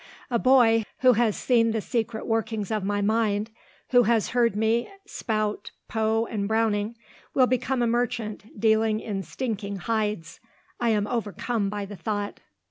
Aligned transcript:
"A 0.31 0.39
boy, 0.39 0.83
who 1.01 1.13
has 1.13 1.37
seen 1.37 1.73
the 1.73 1.79
secret 1.79 2.25
workings 2.25 2.71
of 2.71 2.83
my 2.83 3.01
mind, 3.03 3.51
who 3.91 4.01
has 4.01 4.29
heard 4.29 4.55
me 4.55 4.89
spout 5.05 5.69
Poe 5.87 6.25
and 6.25 6.47
Browning, 6.47 6.95
will 7.35 7.45
become 7.45 7.83
a 7.83 7.87
merchant, 7.87 8.59
dealing 8.59 8.99
in 8.99 9.21
stinking 9.21 9.75
hides. 9.75 10.39
I 10.79 10.89
am 10.89 11.05
overcome 11.05 11.69
by 11.69 11.85
the 11.85 11.97
thought." 11.97 12.39